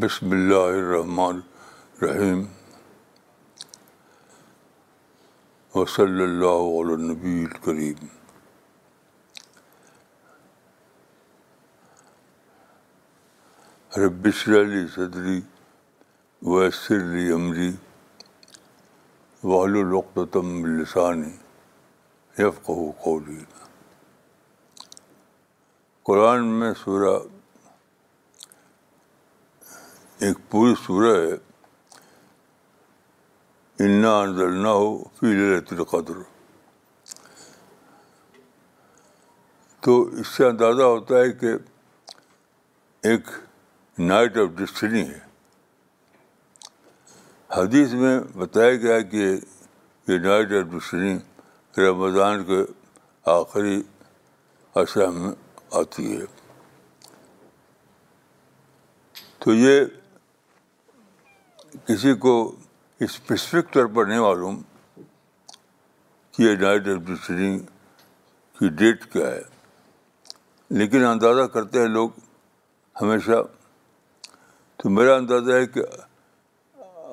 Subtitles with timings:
[0.00, 1.40] بسم اللہ الرحمن
[2.00, 2.44] الرحیم۔
[5.74, 8.06] وصلی اللہ علی نبی الکریم۔
[14.00, 15.40] رب اشرح لی صدری
[16.42, 17.72] ویسر لی امری۔
[19.44, 20.84] واحلل عقدۃ من
[23.04, 23.44] قولی۔
[26.02, 27.37] قرآن میں سورہ
[30.18, 31.34] ایک پوری سورہ ہے۔
[33.84, 36.14] انا انزلنا ہو فی لیلۃ القدر۔
[39.80, 41.46] تو اس سے اندازہ ہوتا ہے کہ
[43.02, 43.28] ایک
[43.98, 45.18] نائٹ آف ڈسٹنی ہے۔
[47.50, 49.36] حدیث میں بتایا گیا کہ
[50.08, 51.18] یہ نائٹ آف ڈسٹنی
[51.78, 52.72] رمضان کے
[53.24, 53.82] آخری
[54.74, 55.32] عرصہ میں
[55.70, 56.24] آتی ہے۔
[59.38, 59.84] تو یہ
[61.86, 62.56] کسی کو
[63.00, 64.62] اسپیسیفک طور پر نہیں معلوم
[66.30, 67.58] کہ یہ نائٹ آف ڈسٹنی
[68.58, 69.42] کی ڈیٹ کیا ہے۔
[70.70, 72.10] لیکن اندازہ کرتے ہیں لوگ
[73.02, 73.42] ہمیشہ۔
[74.76, 75.80] تو میرا اندازہ ہے کہ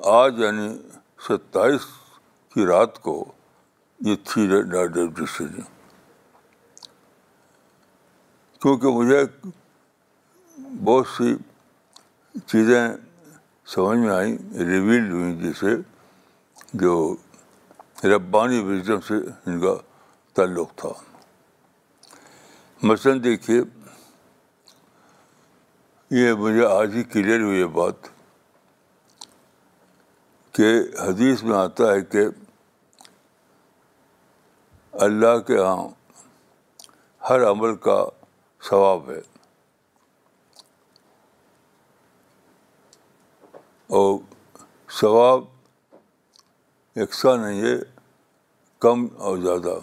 [0.04, 0.78] آج یعنی
[1.28, 1.80] ستائیس
[2.54, 3.32] کی رات کو
[4.00, 5.60] یہ تھی نائٹ آف ڈسٹنی
[8.60, 9.24] کیونکہ مجھے
[10.84, 11.36] بہت سی
[12.46, 12.88] چیزیں
[13.66, 15.66] سمجھ میں آئیں ریویلڈ ہوئیں جیسے
[16.74, 17.16] جو
[18.04, 19.14] ربانی وزڈم سے
[19.46, 19.74] ان کا
[20.32, 20.88] تعلق تھا۔
[22.82, 23.60] مثلاً دیکھیے،
[26.10, 27.94] یہ مجھے آج ہی کلیئر ہوئی یہ بات
[30.52, 30.68] کہ
[31.00, 32.26] حدیث میں آتا ہے کہ
[34.92, 35.88] اللہ کے ہاں
[37.30, 38.04] ہر عمل کا
[38.62, 39.35] ثواب ہے۔
[43.86, 44.18] اور
[45.00, 45.44] ثواب
[46.96, 47.76] یکساں نہیں ہے،
[48.78, 49.78] کم اور زیادہ۔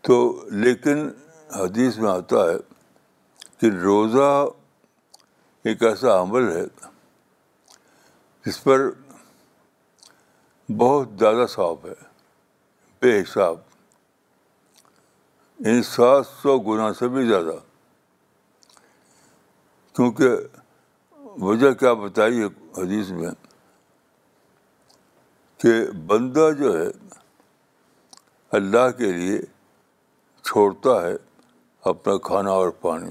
[0.00, 1.10] تو لیکن
[1.54, 2.56] حدیث میں آتا ہے
[3.58, 4.46] کہ روزہ
[5.64, 6.88] ایک ایسا عمل ہے
[8.46, 8.90] جس پر
[10.76, 12.04] بہت زیادہ ثواب ہے،
[13.00, 13.56] بے حساب۔
[15.58, 17.56] ان سات سو گنا سے بھی زیادہ۔
[19.92, 20.26] کیونکہ
[21.40, 22.42] وجہ کیا بتائی
[22.78, 23.30] حدیث میں
[25.58, 26.88] کہ بندہ جو ہے
[28.50, 29.38] اللہ کے لیے
[30.42, 31.16] چھوڑتا ہے
[31.80, 33.10] اپنا کھانا اور پانی۔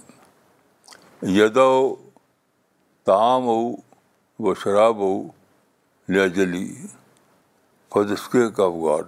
[1.21, 1.95] یدا ہو
[3.03, 3.71] تعام ہو،
[4.39, 5.23] وہ شراب ہو
[6.07, 6.88] لیا جلی
[7.89, 9.05] فدسکے کا گارڈ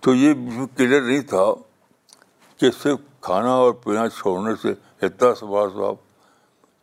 [0.00, 0.34] تو یہ
[0.76, 1.44] کلیئر نہیں تھا
[2.58, 4.72] کہ صرف کھانا اور پینا چھوڑنے سے
[5.06, 5.94] اتنا سوال سواب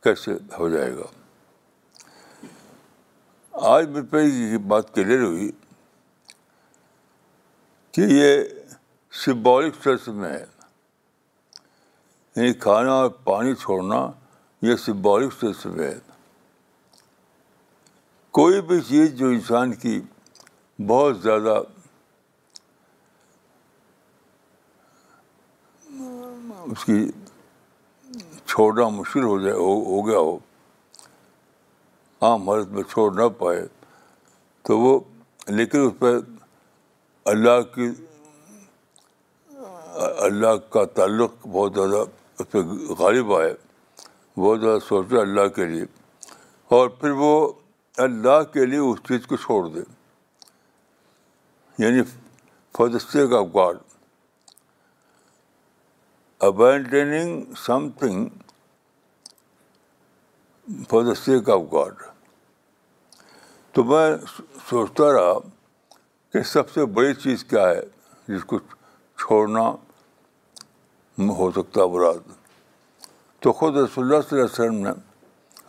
[0.03, 1.03] کیسے ہو جائے گا۔
[3.51, 5.51] آج میں پہ یہ بات کلیئر ہوئی
[7.91, 8.43] کہ یہ
[9.11, 10.45] سمبولک سینس میں ہے۔
[12.35, 14.11] یعنی کھانا اور پانی چھوڑنا
[14.61, 15.99] یہ سمبولک سینس میں ہے۔
[18.31, 20.01] کوئی بھی چیز جو انسان کی
[20.87, 21.61] بہت زیادہ
[26.71, 27.11] اس کی
[28.51, 30.37] چھوڑنا مشکل ہو جائے، ہو ہو گیا ہو،
[32.21, 33.65] عام حالت میں چھوڑ نہ پائے،
[34.65, 34.99] تو وہ
[35.47, 36.11] لیکن اس پہ
[37.25, 37.89] اللہ کی
[40.25, 42.03] اللہ کا تعلق بہت زیادہ
[42.39, 42.59] اس پہ
[42.99, 43.53] غالب آئے،
[44.37, 45.85] بہت زیادہ سوچے اللہ کے لیے،
[46.71, 47.33] اور پھر وہ
[47.97, 49.81] اللہ کے لیے اس چیز کو چھوڑ دے
[51.77, 52.01] یعنی
[52.75, 53.77] فدستے کا God
[56.41, 57.53] abandoning
[57.89, 58.27] something
[60.89, 61.93] for the sake of God
[63.71, 64.17] تو میں
[64.69, 65.33] سوچتا رہا
[66.33, 67.81] کہ سب سے بڑی چیز کیا ہے
[68.27, 68.59] جس کو
[69.17, 69.61] چھوڑنا
[71.37, 72.31] ہو سکتا براد
[73.39, 74.91] تو خود رسول اللہ صلی اللہ علیہ وسلم نے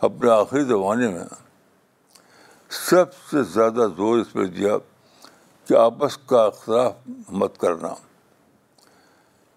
[0.01, 1.25] اپنے آخری زمانے میں
[2.69, 4.77] سب سے زیادہ زور اس پہ دیا
[5.65, 6.93] کہ آپس کا اختلاف
[7.29, 7.93] مت کرنا۔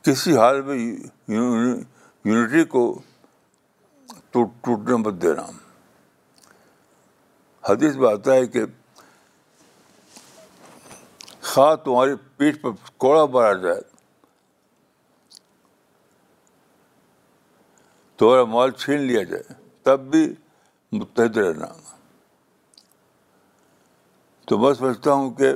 [0.06, 0.76] کسی حال میں
[2.24, 2.82] یونٹی کو
[4.30, 5.46] ٹوٹنے مت دینا۔
[7.64, 8.60] حدیث میں آتا ہے کہ
[11.42, 13.80] خواہ تمہاری پیٹھ پر کوڑا مارا جائے،
[18.18, 19.52] تمہارا مال چھین لیا جائے،
[19.82, 20.24] تب بھی
[20.92, 21.66] متحد رہنا۔
[24.44, 25.52] تو میں سمجھتا ہوں کہ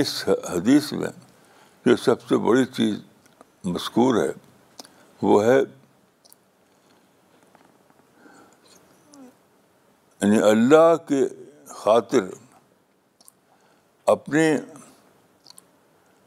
[0.00, 1.08] اس حدیث میں
[1.84, 2.94] کہ سب سے بڑی چیز
[3.64, 4.30] مذکور ہے،
[5.22, 5.58] وہ ہے
[10.20, 11.20] یعنی اللہ کے
[11.66, 12.20] خاطر
[14.06, 14.58] اپنے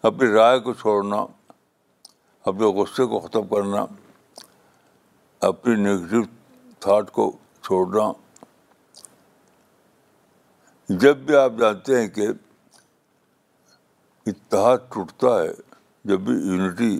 [0.01, 1.25] اپنی رائے کو چھوڑنا،
[2.45, 3.85] اپنے غصے کو ختم کرنا،
[5.39, 6.21] اپنی نگیٹو
[6.79, 8.11] تھاٹ کو چھوڑنا۔
[10.89, 12.27] جب بھی آپ جانتے ہیں کہ
[14.25, 15.52] اتحاد ٹوٹتا ہے،
[16.06, 17.00] جب بھی یونٹی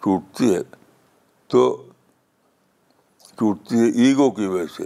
[0.00, 0.60] ٹوٹتی ہے،
[1.46, 1.86] تو
[3.34, 4.82] ٹوٹتی ہے ایگو کی وجہ سے۔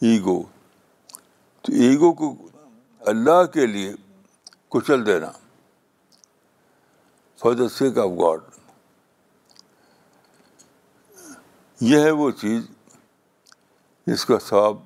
[0.00, 0.42] ایگو
[1.62, 2.48] تو ایگو کو
[3.00, 3.92] اللہ کے لیے
[4.68, 5.30] کچل دینا۔
[7.36, 8.40] For the sake of God.
[11.80, 12.66] یہ ہے وہ چیز
[14.06, 14.76] جس کا ثواب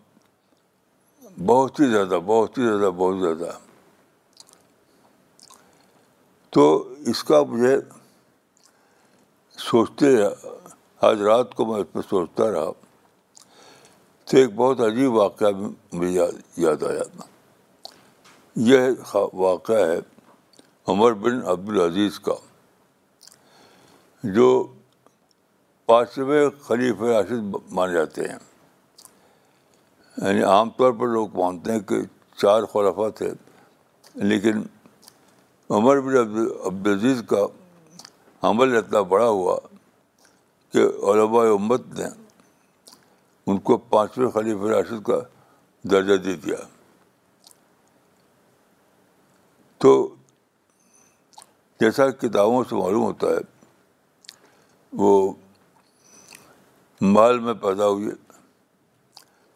[1.46, 3.58] بہت ہی زیادہ، بہت ہی زیادہ، بہت زیادہ۔
[6.50, 7.76] تو اس کا مجھے
[9.58, 10.06] سوچتے
[11.00, 12.70] آج رات کو میں اس پہ سوچتا رہا۔
[14.24, 15.50] تو ایک بہت عجیب واقعہ
[15.92, 17.22] مجھے یاد یاد آیا۔
[18.56, 18.80] یہ
[19.32, 19.98] واقعہ ہے
[20.88, 22.34] عمر بن عبدالعزیز کا،
[24.22, 24.72] جو
[25.86, 28.38] پانچویں خلیف راشد مانے جاتے ہیں۔
[30.16, 31.96] یعنی عام طور پر لوگ مانتے ہیں کہ
[32.36, 33.32] چار خلفہ تھے،
[34.14, 34.62] لیکن
[35.70, 37.46] عمر بن عبد عبدالعزیز کا
[38.42, 39.58] عمل اتنا بڑا ہوا
[40.72, 42.04] کہ علماء امت نے
[43.46, 45.20] ان کو پانچویں خلیف راشد کا
[45.82, 46.56] درجہ دے دیا۔
[49.78, 50.14] تو
[51.80, 53.38] جیسا کتابوں سے معلوم ہوتا ہے،
[54.92, 55.32] وہ
[57.00, 58.14] مال میں پیدا ہوئے۔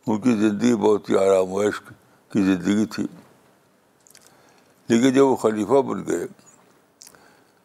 [0.06, 1.93] ان کی زندگی بہت ہی آرام و عشق
[2.32, 3.06] کی زندگی تھی۔
[4.88, 6.26] لیکن جب وہ خلیفہ بن گئے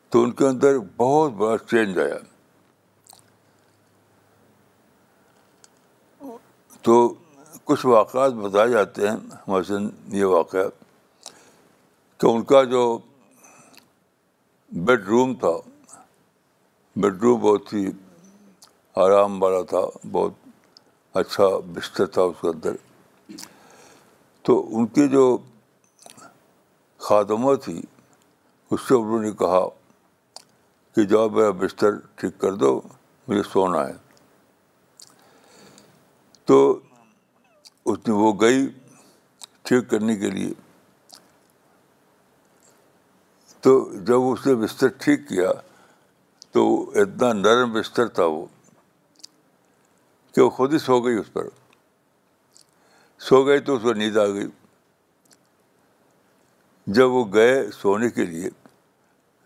[0.09, 2.17] تو ان کے اندر بہت بڑا چینج آیا۔
[6.81, 7.13] تو
[7.63, 9.17] کچھ واقعات بتائے جاتے ہیں۔
[9.47, 10.63] مثلاً یہ واقعہ
[12.17, 12.97] کہ ان کا جو
[14.71, 15.69] بیڈ روم تھا
[16.95, 17.87] بیڈ روم بہت ہی
[18.95, 20.31] آرام والا تھا، بہت
[21.13, 21.43] اچھا
[21.73, 22.71] بستر تھا اس کے اندر۔
[24.41, 25.37] تو ان کی جو
[27.09, 27.81] خادمہ تھی،
[28.71, 29.67] اس سے انہوں نے کہا
[30.95, 32.81] کہ جاؤ میرا بستر ٹھیک کر دو،
[33.27, 33.93] مجھے سونا ہے۔
[36.45, 36.79] تو
[37.85, 38.67] اس نے وہ گئی
[39.61, 40.53] ٹھیک کرنے کے لیے۔
[43.61, 45.51] تو جب اس نے بستر ٹھیک کیا،
[46.51, 48.45] تو اتنا نرم بستر تھا وہ
[50.35, 51.47] کہ وہ خود ہی سو گئی اس پر۔
[53.19, 54.47] سو گئی تو اس کو نیند آ گئی۔
[56.93, 58.49] جب وہ گئے سونے کے لیے،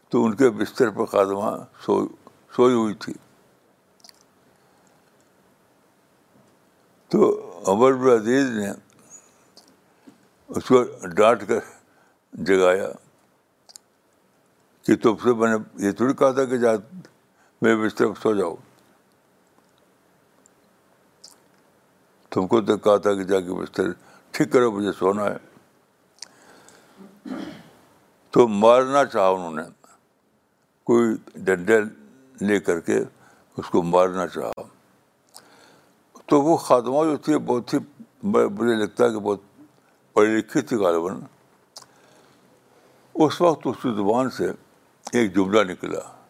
[0.10, 2.08] تو ان کے بستر پر خادمہ سو،
[2.56, 3.14] سوئی ہوئی تھی۔
[7.08, 7.42] تو
[7.76, 8.72] بن عزیز نے
[10.48, 10.84] اس کو
[11.16, 11.60] ڈانٹ کر
[12.34, 12.88] جگایا
[14.82, 16.72] کہ تم سے میں نے یہ تھوڑی کہا تھا کہ جا،
[17.62, 18.56] میرے بستر پر سو جاؤ۔
[22.30, 23.84] تم کو تو کہا تھا کہ جا کے بستر
[24.32, 25.53] ٹھیک کرو، مجھے سونا ہے۔
[28.32, 29.62] تو مارنا چاہا انہوں نے۔
[30.84, 31.80] کوئی ڈنڈے
[32.42, 32.98] لے کر کے
[33.58, 34.62] اس کو مارنا چاہا۔
[36.26, 37.80] تو وہ خاتمہ جو تھی بہت ہی
[38.24, 39.40] مجھے لگتا ہے کہ بہت
[40.14, 41.20] پڑھی لکھی تھی غالباً۔
[43.16, 44.52] اس وقت اس کی زبان سے
[45.12, 46.24] ایک جملہ نکلا۔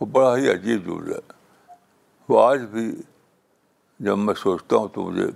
[0.00, 1.14] وہ بڑا ہی عجیب جملہ
[2.28, 3.02] وہ آج بھی
[4.00, 5.26] جب میں سوچتا ہوں تو مجھے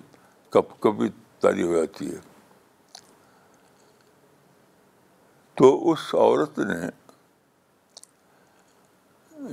[0.51, 1.09] کب کبھی
[1.41, 2.30] تاری ہو جاتی ہے۔
[5.61, 6.89] تو اس عورت نے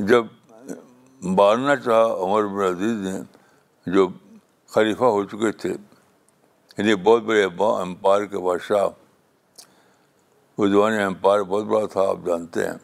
[0.09, 0.25] جب
[1.21, 3.19] مارنا چاہا، عمر بن عزیز نے
[3.87, 4.07] جو
[4.71, 8.87] خلیفہ ہو چکے تھے یعنی بہت بڑے امپائر کے بادشاہ
[10.57, 12.77] وہ زمانے امپائر بہت بڑا تھا، آپ جانتے ہیں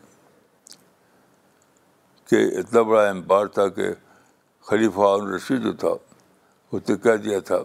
[2.29, 3.87] کہ اتنا بڑا امپائر تھا کہ
[4.67, 5.93] خلیفہ رشید جو تھا،
[6.73, 7.59] اس نے کہہ دیا تھا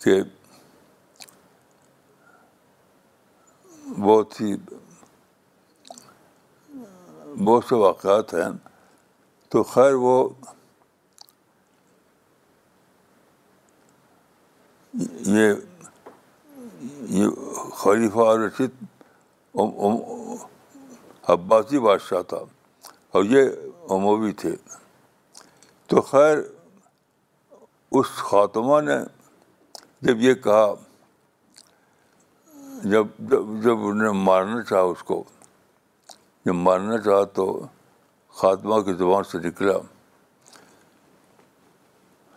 [0.00, 0.20] کہ
[3.88, 4.56] بہت ہی
[7.44, 8.50] بہت سے واقعات ہیں۔
[9.48, 10.28] تو خیر وہ
[15.26, 15.52] یہ
[17.00, 17.28] یہ
[17.74, 18.70] خلیفہ رشید
[21.28, 22.36] عباسی بادشاہ تھا
[23.10, 23.42] اور یہ
[23.90, 24.56] اموی تھے۔
[25.86, 26.38] تو خیر
[27.90, 28.96] اس خاتمہ نے
[30.00, 30.74] جب یہ کہا
[32.84, 35.24] جب جب جب نے مارنا چاہا اس کو،
[36.46, 37.66] جب مارنا چاہا تو
[38.34, 39.78] خاتمہ کی زبان سے نکلا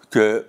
[0.09, 0.39] کہ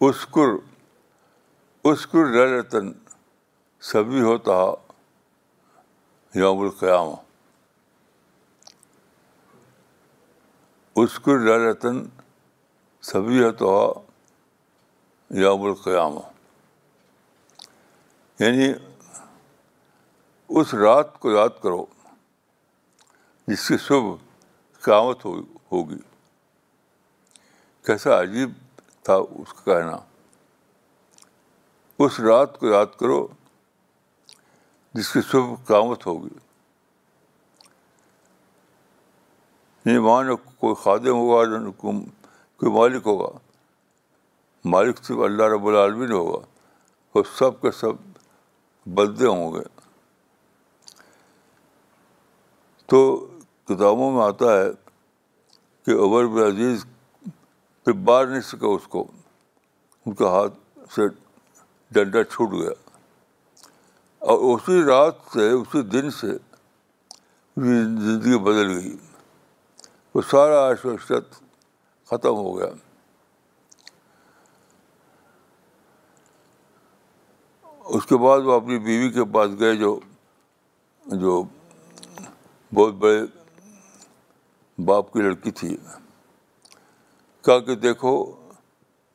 [0.00, 0.54] اسکر
[1.84, 2.92] اسکر رتن
[3.80, 4.52] سبھی ہوتا
[6.34, 7.08] یوم القیام
[10.96, 12.04] اسکر رتن
[13.02, 14.00] سبھی ہوتا
[15.30, 16.20] یوم القیامہ۔
[18.40, 18.72] یعنی
[20.48, 21.86] اس رات کو یاد کرو
[23.46, 24.14] جس کی صبح
[24.80, 25.96] قیامت ہو ہوگی۔
[27.86, 28.50] کیسا عجیب
[29.02, 29.96] تھا اس کا کہنا۔
[31.98, 33.28] اس رات کو یاد کرو
[34.94, 36.38] جس کی صبح قیامت ہوگی۔
[39.86, 41.70] نہیں وہاں نہ کوئی خادم ہوگا نہ
[42.62, 43.38] کوئی مالک ہوگا۔
[44.64, 46.46] مالک صرف اللہ رب العالمین ہوگا۔
[47.14, 47.92] وہ سب کے سب
[48.86, 49.80] بدے ہوں گے۔
[52.86, 53.26] تو
[53.64, 54.70] کتابوں میں آتا ہے
[55.86, 56.86] کہ عمر بن عزیز
[57.84, 59.06] پھر بار نہیں سکا اس کو۔
[60.06, 61.02] ان کا ہاتھ سے
[61.90, 62.70] ڈنڈا چھوٹ گیا۔
[64.18, 66.28] اور اسی رات سے، اسی دن سے
[67.56, 68.96] زندگی بدل گئی۔
[70.14, 71.42] وہ سارا و عشرت
[72.12, 72.66] ختم ہو گیا۔
[77.84, 80.00] اس کے بعد وہ اپنی بیوی کے پاس گئے جو
[81.06, 81.44] جو
[82.74, 83.22] بہت بڑے
[84.84, 85.76] باپ کی لڑکی تھی۔
[87.42, 88.32] کہا کہ دیکھو،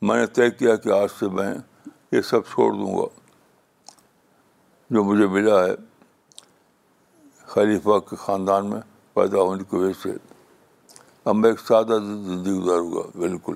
[0.02, 1.54] میں نے طے کیا کہ آج سے میں
[2.12, 3.20] یہ سب چھوڑ دوں گا۔
[4.90, 5.76] جو مجھے ملا ہے،
[7.46, 8.82] خلیفہ کے خاندان میں
[9.14, 10.37] پیدا ہونے کی وجہ سے۔
[11.28, 13.56] اب میں ایک سادہ زندگی گزاروں گا بالکل۔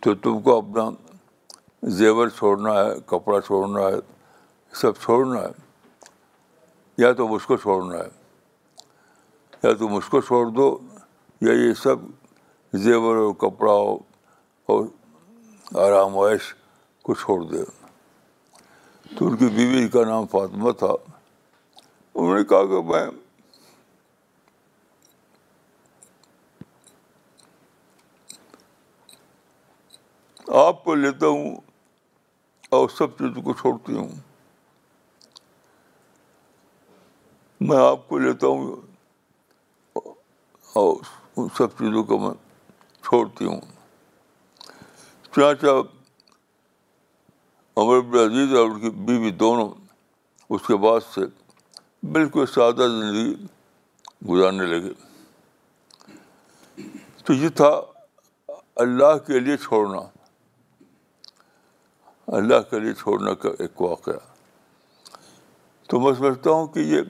[0.00, 0.90] تو تم کو اپنا
[1.82, 3.94] زیور چھوڑنا ہے، کپڑا چھوڑنا ہے،
[4.72, 5.76] سب چھوڑنا ہے،
[6.98, 8.08] یا تو مجھ کو چھوڑنا ہے۔
[9.62, 10.78] یا تم اس کو چھوڑ دو،
[11.40, 11.96] یا یہ سب
[12.72, 14.84] زیور اور کپڑا اور
[15.74, 16.54] آرام وائش
[17.02, 17.64] کو چھوڑ دے۔
[19.18, 21.12] تو ان کی بیوی کا نام فاطمہ تھا۔
[22.14, 23.06] انہوں نے کہا کہ میں
[30.54, 31.56] آپ کو لیتا ہوں
[32.70, 34.08] اور سب چیزوں کو چھوڑتی ہوں۔
[37.60, 38.76] میں آپ کو لیتا ہوں
[40.72, 40.96] اور
[41.36, 42.30] ان سب چیزوں کو میں
[43.02, 43.60] چھوڑتی ہوں۔
[45.36, 45.68] چاچا
[47.76, 49.70] عمر بن عزیز اور ان کی بیوی دونوں
[50.50, 51.20] اس کے بعد سے
[52.06, 53.46] بالکل سادہ زندگی
[54.28, 54.92] گزارنے لگے۔
[57.24, 57.80] تو یہ تھا
[58.76, 60.17] اللہ کے لیے چھوڑنا۔
[62.28, 64.18] اللہ کے لیے چھوڑنے کا ایک واقعہ۔
[65.88, 67.02] تو میں سمجھتا ہوں کہ یہ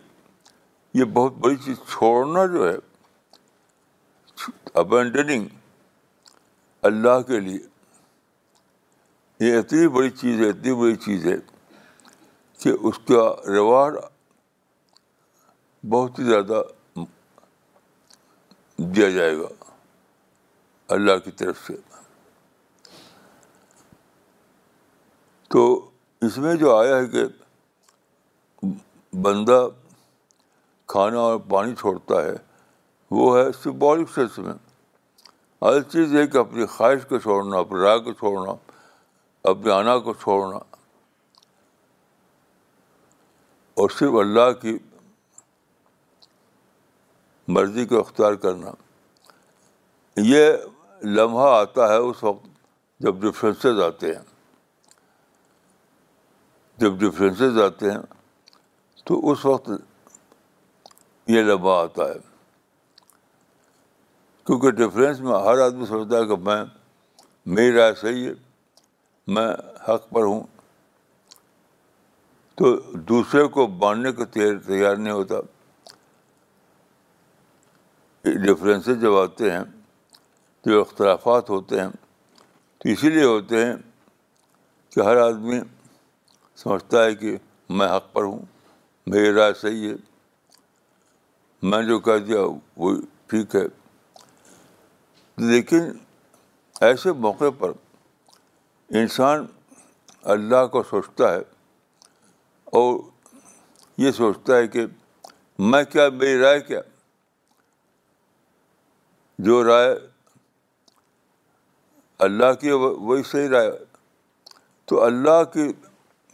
[0.94, 2.76] یہ بہت بڑی چیز چھوڑنا جو ہے
[4.74, 5.48] ابینڈنگ
[6.82, 7.58] اللہ کے لیے،
[9.40, 11.36] یہ اتنی بڑی چیز ہے، اتنی بڑی چیز ہے
[12.58, 13.96] کہ اس کا ریوارڈ
[15.88, 16.62] بہت ہی زیادہ
[18.76, 19.64] دیا جائے گا
[20.88, 21.87] اللہ کی طرف سے۔
[25.48, 25.90] تو
[26.20, 27.24] اس میں جو آیا ہے کہ
[29.16, 29.68] بندہ
[30.86, 32.36] کھانا اور پانی چھوڑتا ہے،
[33.10, 34.54] وہ ہے سمبولک سینس میں۔
[35.62, 38.52] ہر چیز ہے کہ اپنی خواہش کو چھوڑنا، اپنی رائے کو چھوڑنا
[39.42, 40.58] اپنے آنا کو چھوڑنا۔
[43.74, 44.78] اور صرف اللہ کی
[47.48, 48.70] مرضی کو اختیار کرنا۔
[50.16, 50.52] یہ
[51.04, 52.46] لمحہ آتا ہے اس وقت
[53.00, 54.37] جب ڈفرینسز آتے ہیں۔
[56.78, 57.98] جب ڈفرینسز آتے ہیں،
[59.04, 59.70] تو اس وقت
[61.26, 62.18] یہ لمحہ آتا ہے۔
[64.44, 66.64] کیونکہ ڈفرینس میں ہر آدمی سوچتا ہے کہ میں،
[67.46, 68.32] میری رائے صحیح ہے،
[69.26, 69.48] میں
[69.88, 70.42] حق پر ہوں۔
[72.54, 75.34] تو دوسرے کو ماننے کو تیار نہیں ہوتا۔
[78.22, 79.64] ڈفرینسز جب آتے ہیں
[80.64, 81.88] جو اختلافات ہوتے ہیں۔
[82.78, 83.74] تو اسی لیے ہوتے ہیں
[84.90, 85.60] کہ ہر آدمی
[86.58, 87.36] سمجھتا ہے کہ
[87.68, 88.38] میں حق پر ہوں،
[89.06, 89.94] میری رائے صحیح ہے۔
[91.62, 92.38] میں جو کہہ دیا
[92.76, 92.96] وہ
[93.26, 93.62] ٹھیک ہے۔
[95.36, 95.82] لیکن
[96.80, 97.70] ایسے موقع پر
[98.88, 99.46] انسان
[100.22, 101.40] اللہ کو سوچتا ہے
[102.64, 103.00] اور
[103.96, 104.86] یہ سوچتا ہے کہ
[105.58, 106.80] میں کیا، میری رائے کیا؟
[109.38, 109.98] جو رائے
[112.18, 113.72] اللہ کی وہی صحیح رائے۔
[114.84, 115.72] تو اللہ کی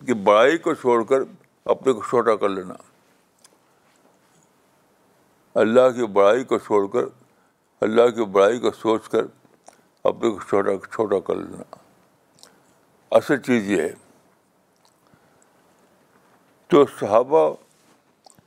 [0.06, 1.16] کہ بڑائی کو چھوڑ کر
[1.64, 2.74] اپنے کو چھوٹا کر لینا۔
[5.54, 7.04] اللہ کی بڑائی کو چھوڑ کر،
[7.80, 9.24] اللہ کی بڑائی کو سوچ کر
[10.04, 11.76] اپنے کو چھوٹا چھوٹا کر لینا۔
[13.10, 13.92] اصل چیز یہ ہے
[16.66, 17.54] تو صحابہ،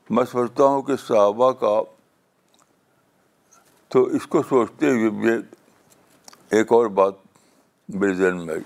[0.10, 1.82] میں سوچتا ہوں کہ صحابہ کا،
[3.88, 5.38] تو اس کو سوچتے ہوئے مجھے
[6.50, 7.14] ایک اور بات
[7.90, 8.64] میرے ذہن میں آئی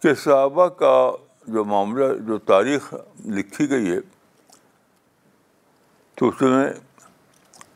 [0.00, 1.10] کہ صحابہ کا
[1.46, 4.00] جو معاملہ جو تاریخ لکھی گئی ہے،
[6.14, 6.68] تو اس میں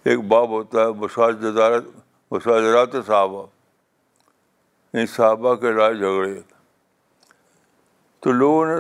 [0.04, 1.84] ایک باب ہوتا ہے مساجدارت
[2.30, 3.46] مساجرات صحابہ
[4.94, 6.40] ان صحابہ کے رائے جھگڑے۔
[8.20, 8.76] تو لوگوں نے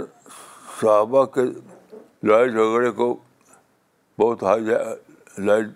[0.80, 1.40] صحابہ کے
[2.22, 3.16] لڑائی جھگڑے کو
[4.18, 4.62] بہت ہائی
[5.44, 5.66] لائٹ،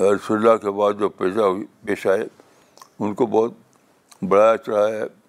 [0.00, 2.24] رسول اللہ کے بعد جو پیشہ ہوئی، پیش آئے،
[2.98, 3.52] ان کو بہت
[4.22, 5.23] بڑھایا چڑھایا ہے۔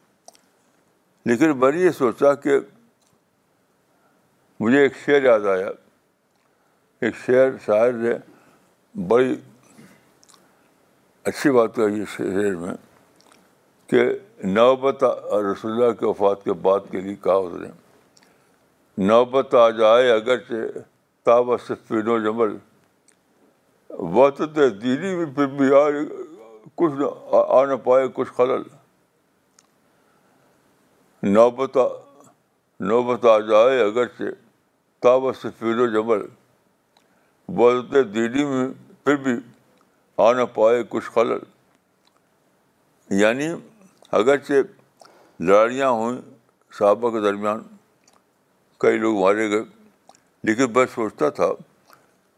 [1.26, 2.52] لیکن میں نے یہ سوچا کہ
[4.60, 5.70] مجھے ایک شعر یاد آیا۔
[7.02, 8.12] ایک شعر شاعر نے
[9.08, 9.36] بڑی
[11.24, 12.74] اچھی بات کہی ہے شعر میں
[13.88, 14.00] کہ
[14.44, 15.04] نوبت
[15.34, 17.68] رسول اللہ کے وفات کے بعد کے لیے کہا اس نے
[18.98, 20.80] نوبت آ جائے اگرچہ
[21.24, 22.58] تاب صفین و جمل
[23.90, 25.70] وقت دینی میں پھر بھی
[26.76, 28.62] کچھ نہ آ نہ پائے، کچھ خلل۔
[31.28, 31.78] نوبت
[32.80, 34.24] نوبت آ جائے اگرچہ
[35.00, 36.26] تاب صفین و جمل۔
[37.50, 38.68] وقت دینی میں
[39.04, 39.32] پھر بھی
[40.18, 41.40] آ نہ پائے کچھ خلل۔
[43.10, 43.48] یعنی
[44.12, 44.54] اگرچہ
[45.40, 46.22] لڑائیاں ہوئیں
[46.80, 47.64] صحابہ کے درمیان،
[48.78, 49.64] کئی لوگ مارے گئے۔
[50.44, 51.48] لیکن میں سوچتا تھا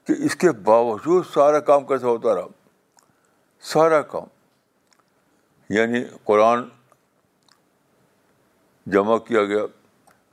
[0.03, 2.48] کہ اس کے باوجود سارا کام کیسے ہوتا رہا؟
[3.62, 4.24] سارا کام۔
[5.70, 6.64] یعنی قرآن
[8.94, 9.64] جمع کیا گیا،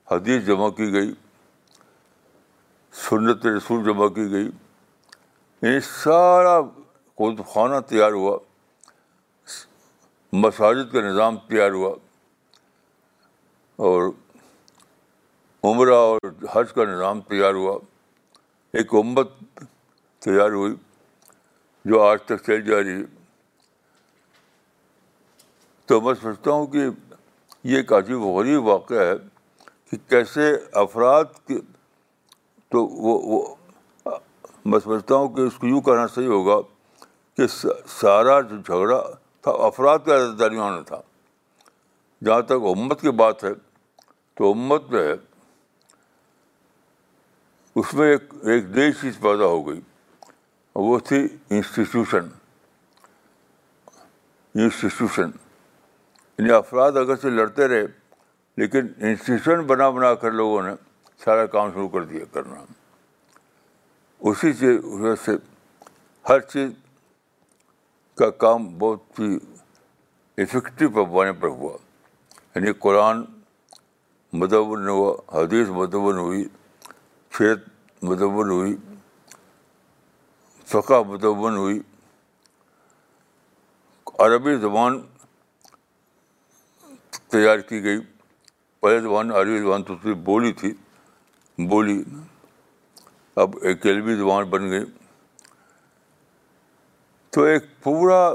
[0.08, 1.12] حدیث جمع کی گئی،
[2.94, 4.44] سنت رسول جمع کی گئی
[5.62, 6.60] یعنی سارا
[7.18, 8.36] کتب خانہ تیار ہوا،
[10.32, 11.94] مساجد کا نظام تیار ہوا،
[13.78, 14.10] اور
[15.64, 16.20] عمرہ اور
[16.52, 17.78] حج کا نظام تیار ہوا،
[18.74, 19.28] ایک امت
[20.22, 20.74] تیار ہوئی
[21.84, 23.04] جو آج تک چل جا رہی ہے۔
[25.88, 26.88] تو میں سوچتا ہوں کہ
[27.64, 29.14] یہ ایک عجیب و غریب واقعہ ہے
[29.90, 31.58] کہ کیسے افراد کے
[32.72, 33.56] تو وہ
[34.64, 36.60] میں سمجھتا ہوں کہ اس کو یوں کہنا صحیح ہوگا
[37.38, 37.46] کہ
[38.00, 39.02] سارا جو جھگڑا
[39.42, 41.00] تھا، افراد کا درمیان تھا۔
[42.22, 43.52] جہاں تک امت کی بات ہے،
[44.34, 45.14] تو امت جو ہے،
[47.76, 49.80] اس میں ایک ایک نئی چیز پیدا ہو گئی،
[50.76, 52.28] وہ تھی انسٹیٹیوشن
[54.54, 55.30] انسٹیٹیوشن
[56.38, 57.86] یعنی افراد اگر سے لڑتے رہے،
[58.56, 60.70] لیکن انسٹیٹیوشن بنا بنا کر لوگوں نے
[61.24, 62.64] سارا کام شروع کر دیا کرنا۔
[64.20, 65.32] اسی سے وجہ سے
[66.28, 66.70] ہر چیز
[68.14, 69.36] کا کام بہت ہی
[70.38, 71.78] افیکٹو پانے پر ہوا۔
[72.54, 73.24] یعنی قرآن
[74.32, 76.48] مدون ہوا، حدیث مدون ہوئی
[77.30, 77.58] فیت
[78.02, 78.76] مدون ہوئی،
[80.66, 81.80] فقہ مدون ہوئی۔
[84.18, 85.02] عربی زبان
[87.34, 87.98] تیار کی گئی۔
[88.80, 90.74] پہلے زبان عربی زبان تو بولی تھی،
[91.58, 92.04] بولی،
[93.36, 94.84] اب ایک علمی زبان بن گئی۔
[97.30, 98.34] تو ایک پورا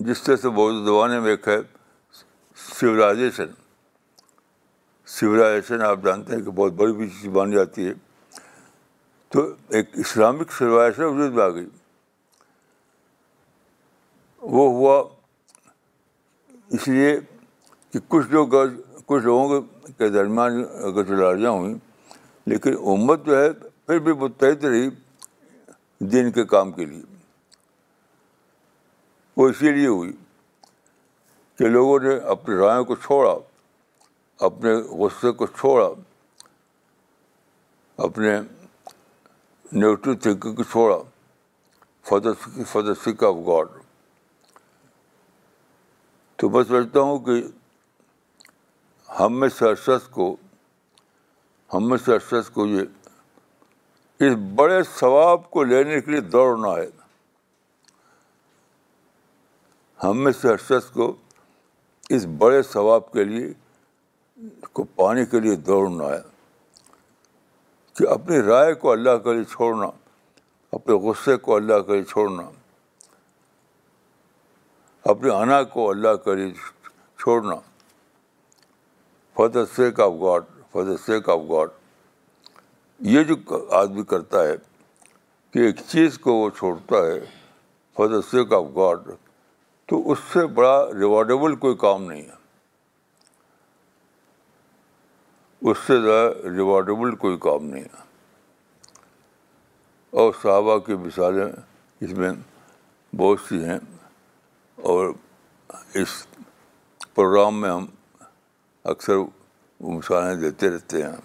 [0.00, 1.58] جس طرح سے بہت زبانیں میں ایک ہے
[2.56, 3.46] سولائزیشن
[5.06, 7.92] سولائزیشن آپ جانتے ہیں کہ بہت بڑی بھی چیز بن جاتی ہے۔
[9.28, 11.68] تو ایک اسلامک سولائزیشن وجود میں آ گئی۔
[14.42, 15.08] وہ ہوا،
[16.68, 17.20] اس لیے
[17.94, 18.48] کہ کچھ لوگ
[19.06, 19.60] کچھ لوگوں
[19.98, 21.74] کے درمیان اگر لڑائیاں ہوئیں
[22.46, 23.52] لیکن امت جو ہے
[23.86, 24.88] پھر بھی متحد رہی
[26.12, 27.02] دین کے کام کے لیے۔
[29.36, 30.12] وہ اسی لیے ہوئی
[31.58, 33.34] کہ لوگوں نے اپنے رائے کو چھوڑا،
[34.40, 35.88] اپنے غصے کو چھوڑا،
[37.96, 38.40] اپنے
[39.72, 40.98] نیگیٹو تھنکنگ کو چھوڑا
[42.08, 42.32] فدر
[42.72, 43.68] فدر سکھ آف گاڈ
[46.36, 47.42] تو میں سمجھتا ہوں کہ
[49.08, 50.36] ہم میں سے ارشد کو،
[51.74, 52.82] ہم میں سے ارشد کو یہ
[54.20, 56.90] اس بڑے ثواب کو لینے کے لیے دوڑنا ہے۔
[60.04, 61.16] ہم میں سے ہر شخص کو
[62.08, 63.52] اس بڑے ثواب کے لیے،
[64.72, 66.20] کو پانے کے لیے دوڑنا ہے۔
[67.94, 69.86] کہ اپنی رائے کو اللہ کے لیے چھوڑنا،
[70.72, 72.50] اپنے غصے کو اللہ کے لیے چھوڑنا
[75.04, 76.54] اپنے انا کو اللہ کے لیے
[77.18, 77.73] چھوڑنا۔
[79.36, 81.70] Father seek of God father seek of God
[83.00, 83.34] یہ جو
[83.70, 84.56] آدمی کرتا ہے
[85.50, 87.20] کہ ایک چیز کو وہ چھوڑتا ہے
[87.94, 88.98] فدر سیک آف گاڈ
[89.86, 92.44] تو اس سے بڑا ریوارڈیبل کوئی کام نہیں ہے۔
[95.60, 98.02] اس سے زیادہ ریوارڈیبل کوئی کام نہیں ہے۔
[100.10, 101.52] اور صحابہ کی مثالیں
[102.00, 102.30] اس میں
[103.16, 103.78] بہت سی ہیں
[104.76, 105.12] اور
[105.94, 106.26] اس
[107.14, 107.86] پروگرام میں ہم
[108.84, 109.16] اکثر
[109.80, 111.16] وہ مثالیں دیتے رہتے ہیں۔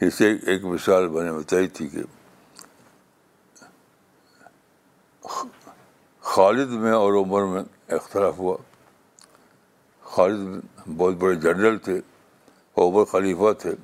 [0.00, 2.02] جیسے ایک مثال میں نے بتائی تھی کہ
[6.20, 8.56] خالد میں اور عمر میں اختلاف ہوا۔
[10.02, 12.00] خالد بہت بڑے جنرل تھے
[12.74, 13.74] اور عمر خلیفہ تھے۔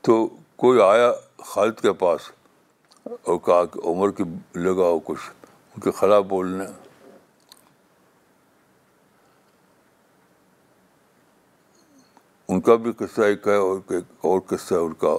[0.00, 2.20] تو کوئی آیا خالد کے پاس
[3.04, 6.64] اور کہا کہ عمر کی لگا کچھ ان کے خلاف بولنے۔
[12.52, 15.16] ان کا بھی قصہ ایک ہے اور ایک اور قصہ ہے ان کا۔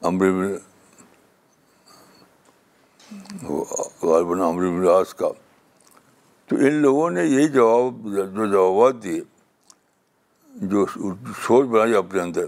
[0.00, 0.26] امر
[4.02, 5.28] غالباً امر امراض کا۔
[6.46, 9.20] تو ان لوگوں نے یہی جواب جو جوابات دیے
[10.46, 10.86] جو
[11.42, 12.46] سوچ بنائی اپنے اندر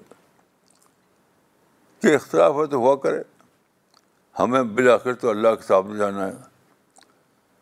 [2.02, 3.22] کہ اختلاف ہے تو ہوا کرے۔
[4.38, 6.32] ہمیں بالآخر تو اللہ کے سامنے جانا ہے۔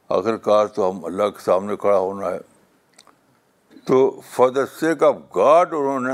[0.08, 2.53] آخر کار تو ہم اللہ کے سامنے کھڑا ہونا ہے۔
[3.86, 6.12] تو فادر سیک آف گاڈ انہوں نے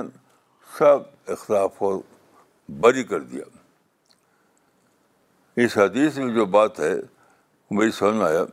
[0.78, 2.02] سب اختلاف کو
[2.68, 3.44] بری کر دیا۔
[5.56, 6.94] اس حدیث میں جو بات ہے
[7.70, 8.44] میری سمجھ میں آیا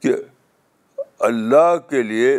[0.00, 0.14] کہ
[1.18, 2.38] اللہ کے لیے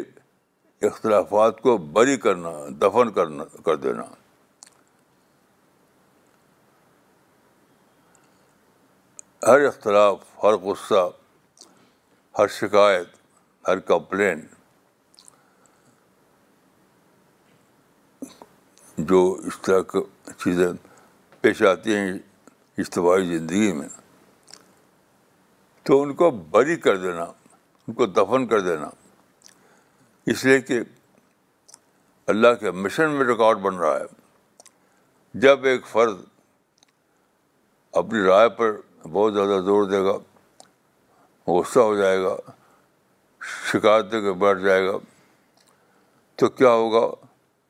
[0.82, 2.50] اختلافات کو بری کرنا،
[2.82, 4.04] دفن کرنا، کر دینا۔
[9.48, 11.10] ہر اختلاف، ہر غصہ،
[12.38, 13.08] ہر شکایت،
[13.68, 14.46] ہر کمپلین
[19.08, 20.00] جو اس طرح کی
[20.38, 20.68] چیزیں
[21.42, 22.14] پیش آتی ہیں
[22.78, 23.88] اجتماعی زندگی میں،
[25.84, 27.24] تو ان کو بری کر دینا،
[27.88, 28.90] ان کو دفن کر دینا۔
[30.26, 30.80] اس لیے کہ
[32.28, 34.06] اللہ کے مشن میں ریکارڈ بن رہا ہے۔
[35.34, 36.16] جب ایک فرد
[37.92, 38.72] اپنی رائے پر
[39.12, 40.18] بہت زیادہ زور دے گا،
[41.48, 42.36] غصہ ہو جائے گا
[43.74, 44.98] شکایت دے کے بیٹھ جائے گا،
[46.36, 47.26] تو کیا ہوگا؟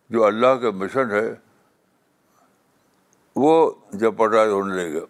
[0.10, 1.34] جو اللہ کا مشن ہے،
[3.36, 5.06] وہ جب پٹائی ہونے لگے گا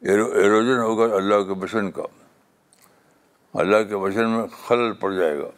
[0.00, 2.02] ایروجن ہوگا اللہ کے مشن کا۔
[3.54, 5.50] اللہ کے مشن میں خلل پڑ جائے گا۔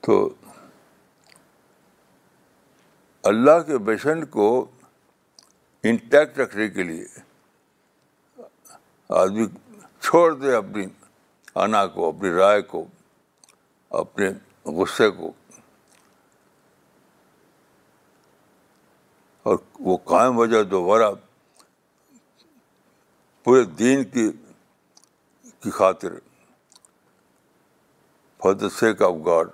[0.00, 0.34] تو
[3.22, 4.70] اللہ کے مشن کو
[5.82, 7.06] انٹیکٹ رکھنے کے لیے
[9.08, 9.46] آدمی
[10.00, 10.86] چھوڑ دے اپنی
[11.54, 12.84] انا کو، اپنی رائے کو،
[13.90, 14.30] اپنے
[14.64, 15.32] غصے کو
[19.42, 21.10] اور وہ قائم ہو جائے دوبارہ
[23.44, 24.32] پورے دین کی
[25.60, 26.08] کی خاطر۔
[28.38, 29.48] فور سیک آف گاڈ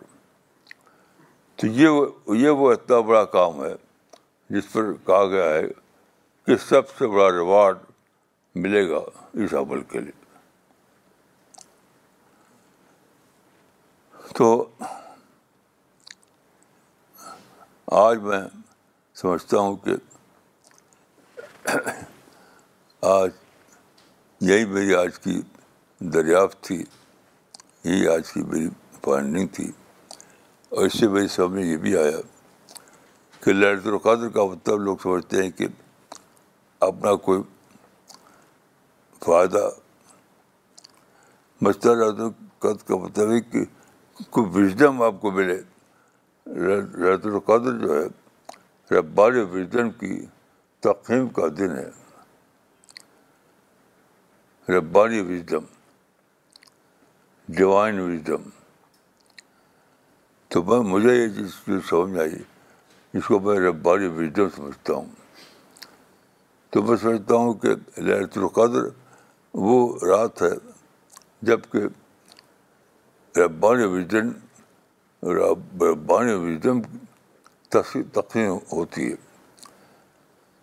[1.57, 1.88] تو یہ
[2.27, 3.75] یہ وہ اتنا بڑا کام ہے
[4.51, 5.62] جس پر کہا گیا ہے
[6.47, 7.79] کہ سب سے بڑا ریوارڈ
[8.55, 8.99] ملے گا
[9.33, 10.27] اس عمل کے لیے۔
[14.35, 14.69] تو
[17.99, 18.41] آج میں
[19.15, 19.93] سمجھتا ہوں کہ
[23.01, 23.31] آج
[24.41, 25.43] یہی میری آج کی
[25.99, 26.85] دریافت تھی،
[27.85, 28.69] یہی آج کی میری
[29.05, 29.73] فائنڈنگ تھی۔
[30.69, 32.21] اور اس سے میری سمجھ میں یہ بھی آیا
[33.41, 35.67] کہ لہرت القادر کا مطلب لوگ سمجھتے ہیں کہ
[36.81, 37.43] اپنا کوئی
[39.25, 39.69] فائدہ
[41.61, 43.65] مسئلہ لہرت القدر کا مطلب ہے کہ
[44.31, 45.63] کوئی وزڈم آپ کو ملے۔
[46.47, 48.07] لہرت القادر جو ہے
[48.95, 50.27] ربار وزڈم کی
[50.81, 51.91] تقیم کا دن ہے۔
[54.69, 55.65] ربانی وزڈم
[57.49, 58.43] ڈیوائن وزڈم
[60.49, 62.43] تو میں، مجھے یہ چیز جو سمجھ آئی،
[63.13, 65.07] اس کو میں ربانی وزڈم سمجھتا ہوں۔
[66.71, 68.89] تو میں سمجھتا ہوں کہ لہرت القدر
[69.55, 70.71] وہ رات ہے
[71.43, 71.79] جبکہ
[73.39, 74.29] ربانی وزڈم
[75.27, 76.81] ربانی وزڈم
[77.69, 79.17] تقسیم ہوتی ہے۔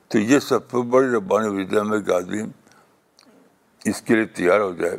[0.07, 2.41] تو یہ سب سے بڑی ربانی وزڈم ہے کہ آدمی
[3.85, 4.97] اس کے لیے تیار ہو جائے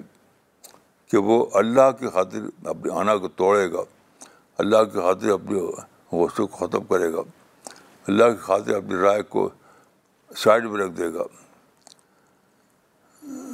[1.06, 3.80] کہ وہ اللہ کی خاطر اپنی آنا کو توڑے گا۔
[4.58, 5.60] اللہ کی خاطر اپنی
[6.12, 7.20] غصے کو ختم کرے گا۔
[8.06, 9.48] اللہ کی خاطر اپنی رائے کو
[10.36, 11.22] سائڈ میں رکھ دے گا۔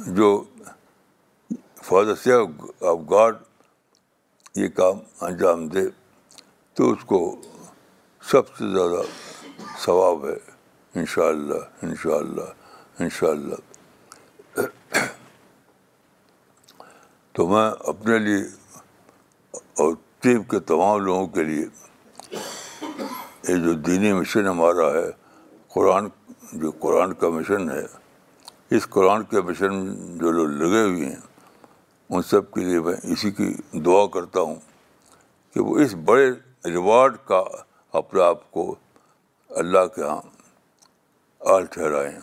[0.07, 0.43] جو
[1.83, 3.35] فادر سے آف گاڈ
[4.55, 6.00] یہ کام انجام دے۔
[6.75, 7.41] تو اس کو
[8.21, 9.01] سب سے زیادہ
[9.85, 10.35] ثواب ہے
[10.95, 13.55] ان شاء اللہ ان شاء اللہ ان شاء اللہ
[17.31, 18.41] تو میں اپنے لیے
[19.53, 21.65] اور طیب کے تمام لوگوں کے لیے
[23.47, 25.09] یہ جو دینی مشن ہمارا ہے،
[25.67, 26.07] قرآن،
[26.53, 27.85] جو قرآن کا مشن ہے،
[28.75, 29.71] اس قرآن کے مشن
[30.17, 31.15] جو لوگ لگے ہوئے ہیں،
[32.09, 33.53] ان سب کے لیے میں اسی کی
[33.85, 34.55] دعا کرتا ہوں
[35.53, 36.31] کہ وہ اس بڑے
[36.65, 37.43] ریوارڈ کا
[37.91, 38.75] اپنے آپ کو
[39.49, 40.21] اللہ کے یہاں
[41.39, 42.19] آل ٹھہرائیں۔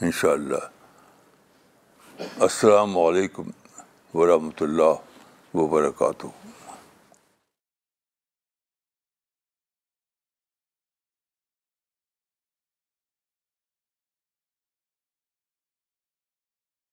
[0.00, 0.64] ان شاء اللہ
[2.40, 3.42] السلام علیکم
[4.14, 4.94] ورحمۃ اللہ
[5.56, 6.26] وبرکاتہ۔